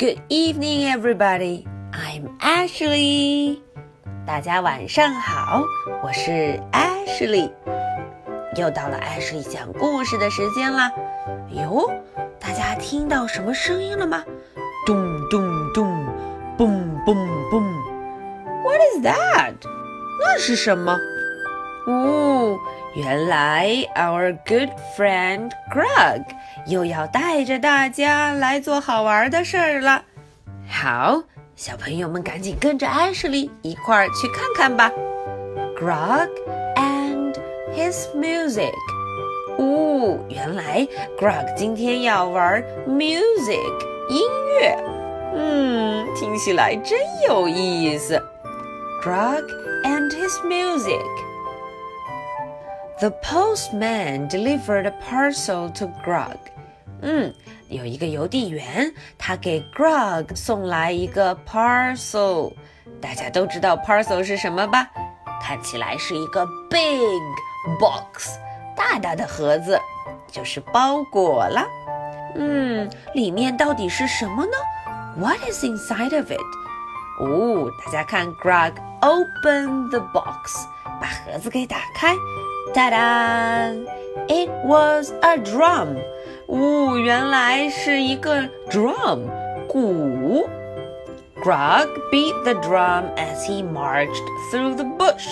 [0.00, 1.66] Good evening, everybody.
[1.92, 3.60] I'm Ashley.
[4.26, 5.62] 大家晚上好，
[6.02, 7.50] 我是 Ashley。
[8.56, 10.90] 又到了 Ashley 讲故事的时间啦。
[11.50, 11.92] 哟，
[12.40, 14.24] 大家听到什么声音了吗？
[14.86, 14.96] 咚
[15.28, 15.42] 咚
[15.74, 15.86] 咚，
[16.56, 16.66] 嘣
[17.04, 17.14] 嘣
[17.50, 17.62] 嘣。
[18.64, 19.52] What is that？
[20.18, 20.98] 那是什么？
[21.86, 22.58] 哦，
[22.95, 26.23] 原来 our good friend Greg
[26.67, 30.03] 又要带着大家来做好玩的事儿了。
[30.67, 31.23] 好，
[31.55, 34.91] 小朋友们赶紧跟着 Ashley 一块儿去看看吧。
[35.77, 36.29] Greg
[36.75, 37.35] and
[37.75, 38.73] his music。
[39.57, 40.87] 哦，原来
[41.19, 43.59] Greg 今天要玩 music
[44.09, 44.21] 音
[44.59, 44.77] 乐。
[45.33, 48.21] 嗯，听起来真有意思。
[49.03, 49.43] Greg
[49.83, 51.05] and his music.
[53.00, 56.36] The postman delivered a parcel to Grog
[57.00, 57.32] 嗯，
[57.68, 62.52] 有一个邮递员，他给 Grog 送来一个 parcel。
[63.00, 64.86] 大家都知道 parcel 是什么吧？
[65.40, 67.18] 看起来是一个 big
[67.80, 68.38] box，
[68.76, 69.80] 大大的盒子，
[70.30, 71.66] 就是包裹了。
[72.34, 74.52] 嗯，里面到底是什么呢
[75.16, 76.38] ？What is inside of it？
[77.18, 80.66] 哦，大家看 Grog open the box，
[81.00, 82.14] 把盒子给打开。
[82.72, 83.74] Ta-da!
[84.28, 85.96] It was a drum.
[86.46, 89.22] 呜、哦，原来是一个 drum
[89.66, 90.48] 鼓。
[91.42, 95.26] Grug beat the drum as he marched through the bush.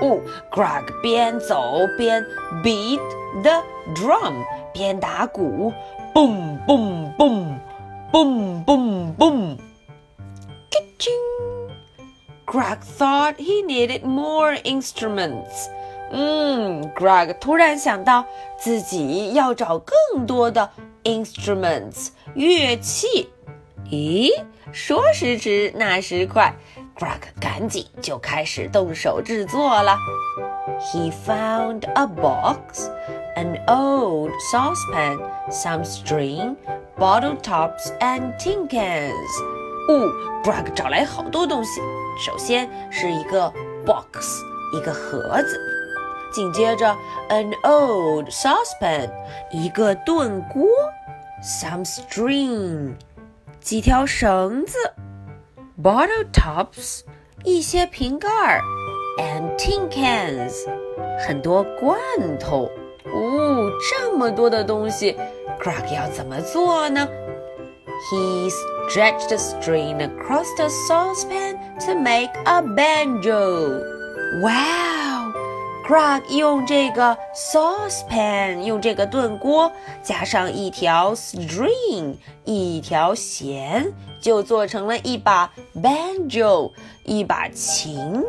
[0.00, 2.24] 呜、哦、，Grug 边走边
[2.64, 3.00] beat
[3.42, 3.62] the
[3.94, 5.72] drum 边打鼓
[6.14, 7.60] ，boom boom boom
[8.12, 9.58] boom boom boom.
[10.70, 11.70] Kitching.
[12.46, 15.68] Grug thought he needed more instruments.
[16.12, 18.24] 嗯，Greg 突然想到
[18.58, 20.70] 自己要找更多的
[21.04, 23.30] instruments 乐器。
[23.90, 24.30] 咦，
[24.72, 26.54] 说时迟，那时快
[26.98, 29.96] ，Greg 赶紧就开始动手制作了。
[30.80, 32.90] He found a box,
[33.36, 35.18] an old saucepan,
[35.50, 36.56] some string,
[36.98, 39.12] bottle tops, and tin cans.
[39.88, 40.10] 哦
[40.44, 41.80] ，Greg 找来好多东西。
[42.24, 43.52] 首先是一个
[43.86, 44.42] box，
[44.74, 45.71] 一个盒子。
[46.31, 46.95] 紧接着，
[47.29, 49.09] an old saucepan，
[49.51, 50.65] 一个炖锅；
[51.43, 52.93] some string，
[53.59, 54.77] 几条绳子；
[55.81, 57.01] bottle tops，
[57.43, 58.27] 一些瓶盖；
[59.17, 60.53] and tin cans，
[61.25, 61.97] 很多罐
[62.39, 62.69] 头。
[63.05, 65.15] 哦，这么多的东西，
[65.61, 67.07] Greg 要怎么做呢？
[68.11, 73.81] He stretched the string across the saucepan to make a banjo.
[74.41, 75.00] Wow!
[75.86, 79.70] Grug 用这个 saucepan，用这个炖锅，
[80.02, 86.72] 加上一条 string，一条弦，就做成了一把 banjo，
[87.04, 88.22] 一把琴。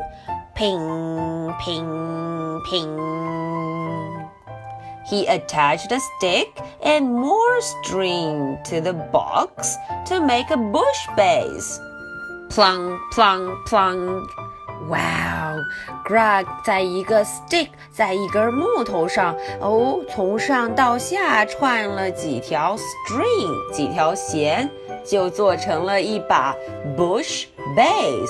[0.55, 2.95] Ping ping ping.
[5.03, 6.49] He attached a stick
[6.83, 9.75] and more string to the box
[10.05, 11.79] to make a bush bass.
[12.51, 14.27] Plung plung plung.
[14.87, 15.63] Wow,
[16.05, 24.69] Greg 在一个 stick，在一根木头上，哦，从上到下串了几条 string，几条弦，
[25.05, 26.55] 就做成了一把
[26.97, 27.45] bush
[27.75, 28.29] bass，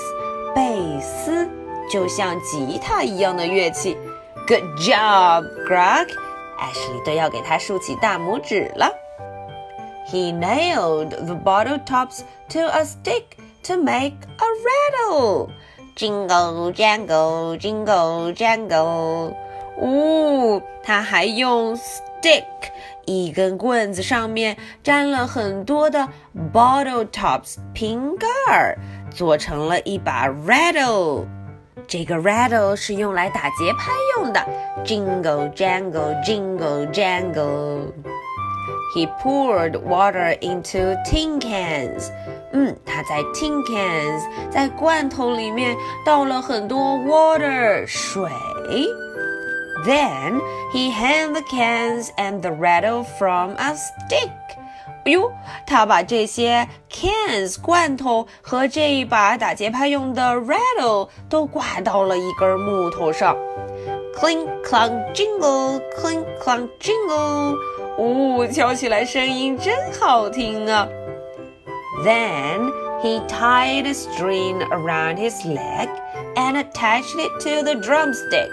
[0.54, 1.50] 贝斯，
[1.92, 3.98] 就像吉他一样的乐器。
[4.48, 6.08] Good job, Greg!
[6.60, 8.92] Ashley 都要给他竖起大拇指了。
[10.08, 13.24] He nailed the bottle tops to a stick
[13.64, 14.48] to make a
[15.10, 15.50] rattle.
[15.96, 19.34] Jingle jangle, jingle jangle。
[19.80, 22.44] 哦，他还用 stick
[23.06, 26.08] 一根棍子上面粘了很多的
[26.54, 28.78] bottle tops 瓶盖儿，
[29.12, 31.26] 做成了一把 rattle。
[31.88, 34.40] 这个 rattle 是用来打节拍用的。
[34.86, 37.92] Jingle jangle, jingle jangle。
[38.95, 42.11] He poured water into tin cans.
[42.53, 48.29] 嗯，他在 tin cans，在罐头里面倒了很多 water 水。
[49.85, 50.41] Then
[50.73, 54.31] he hung the cans and the rattle from a stick.
[55.05, 55.31] 哎呦，
[55.67, 63.37] 他把这些 cans 罐头和这一把打节拍用的 rattle 都挂到了一根木头上。
[64.17, 67.57] Clink clunk jingle, clink clunk jingle.
[67.98, 70.88] 哦，敲起来声音真好听啊
[72.04, 75.88] ！Then he tied a string around his leg
[76.36, 78.50] and attached it to the drumstick.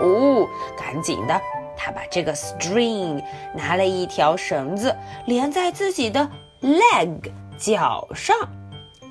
[0.00, 0.48] 哦，
[0.78, 1.40] 赶紧的，
[1.76, 3.22] 他把这个 string
[3.52, 4.94] 拿了一条绳子
[5.26, 6.28] 连在自己的
[6.62, 8.36] leg 脚上，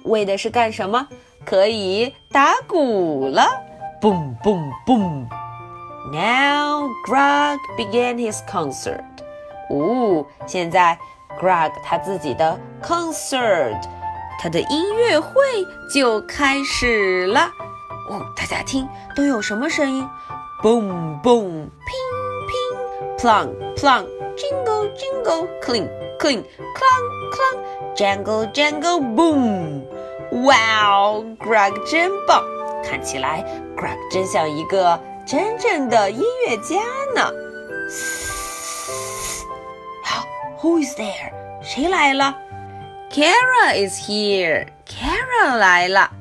[0.04, 1.08] 为的是干什么？
[1.46, 3.46] 可以打鼓了
[4.02, 5.28] ，boom boom
[6.12, 9.04] Now Grug began his concert.
[9.70, 10.98] 哦，现在
[11.40, 13.82] Greg 他自己的 concert，
[14.40, 15.34] 他的音乐会
[15.94, 17.50] 就开始了。
[18.10, 20.08] 哦，大家听，都有什么声音
[20.64, 21.94] ？Boom boom，乒
[22.48, 25.90] 乒，plunk plunk，jingle jingle，clink
[26.20, 29.84] clink，clunk clunk，jangle jangle，boom。
[30.30, 32.44] Wow，Greg 真棒！
[32.84, 33.44] 看起来
[33.78, 36.76] Greg 真像一个真正的音乐家
[37.16, 37.32] 呢。
[40.62, 41.32] Who is there?
[41.62, 42.36] 谁来了?
[43.12, 44.68] Kara is here.
[44.86, 46.12] Kara 来了。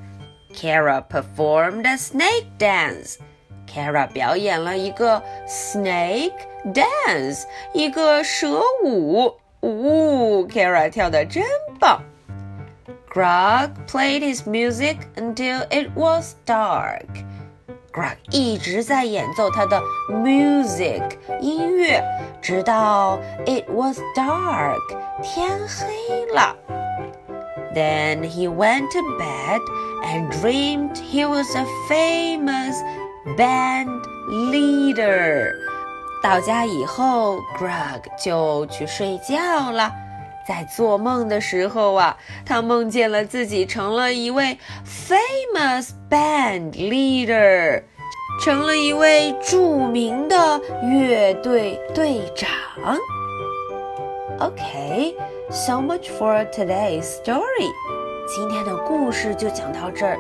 [0.55, 3.17] Kara performed a snake dance.
[3.67, 6.35] Kara 表演了一个 snake
[6.67, 9.35] dance，一个蛇舞。
[9.62, 11.43] 呜，Kara 跳的真
[11.81, 12.03] 棒。
[13.12, 17.25] Grug played his music until it was dark.
[17.96, 21.02] Greg 一直在演奏他的 music
[21.40, 22.04] 音乐，
[22.43, 24.76] 直到 it was dark
[25.22, 26.54] 天黑了。
[27.75, 29.60] Then he went to bed
[30.04, 32.76] and dreamed he was a famous
[33.38, 35.50] band leader.
[36.22, 39.90] 到家以后，Greg 就去睡觉了。
[40.46, 47.82] 在做梦的时候啊，他梦见了自己成了一位 famous band leader，
[48.43, 52.48] 成了一位著名的乐队队长。
[54.38, 55.14] Okay.
[55.48, 57.70] So much for today's story。
[58.26, 60.19] 今天的故事就讲到这儿。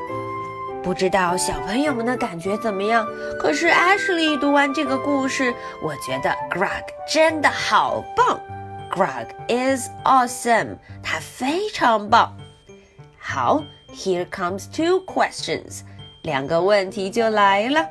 [0.84, 3.04] 不知道小朋友们的感觉怎么样？
[3.40, 5.52] 可是 Ashley 读完这个故事，
[5.82, 8.38] 我觉得 Greg 真的好棒。
[8.95, 12.35] Greg is awesome，他非常棒。
[13.19, 13.63] 好，
[13.93, 15.81] Here comes two questions，
[16.23, 17.87] 两个问题就来了。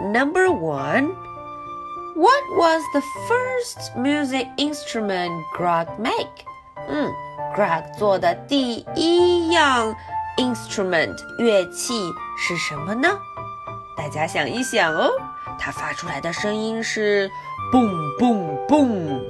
[0.00, 6.44] Number one。What was the first music instrument Greg make?
[6.88, 7.10] 嗯，
[7.54, 9.94] Greg 做的第一样
[10.36, 13.08] instrument 乐器是什么呢？
[13.96, 15.10] 大家想一想哦，
[15.58, 17.30] 它发出来的声音是
[17.72, 19.20] boom boom boom。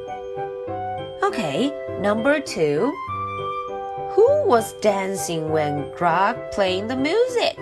[1.24, 2.92] Okay, number two.
[4.14, 7.56] Who was dancing when Greg playing the music?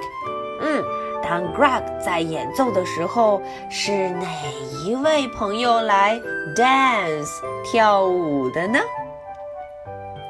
[0.61, 0.83] 嗯，
[1.23, 3.41] 当 Greg 在演奏的时候，
[3.71, 4.27] 是哪
[4.85, 6.19] 一位朋友来
[6.57, 7.29] dance
[7.65, 8.79] 跳舞的呢？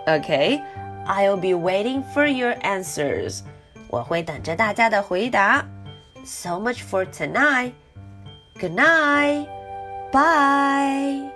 [0.06, 0.60] Okay,
[1.06, 3.40] I'll be waiting for your answers.
[3.88, 5.64] 我会等着大家的回答。
[6.24, 7.72] So much for tonight.
[8.60, 9.46] Good night.
[10.12, 11.30] Bye.